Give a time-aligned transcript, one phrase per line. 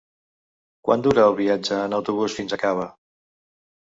[0.87, 2.89] Quant dura el viatge en autobús fins a Cava?